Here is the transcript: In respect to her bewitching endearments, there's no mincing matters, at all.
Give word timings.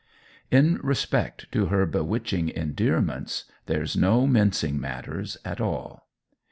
In 0.49 0.79
respect 0.81 1.45
to 1.51 1.67
her 1.67 1.85
bewitching 1.85 2.49
endearments, 2.49 3.45
there's 3.67 3.95
no 3.95 4.25
mincing 4.25 4.81
matters, 4.81 5.37
at 5.45 5.61
all. 5.61 6.07